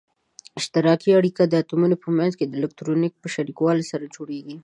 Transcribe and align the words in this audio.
اشتراکي 0.59 1.09
اړیکه 1.19 1.43
د 1.47 1.53
اتومونو 1.61 1.95
په 2.03 2.09
منځ 2.17 2.31
کې 2.39 2.45
د 2.47 2.53
الکترونونو 2.59 3.07
په 3.21 3.27
شریکولو 3.35 3.83
سره 3.91 4.05
جوړیږي. 4.15 4.57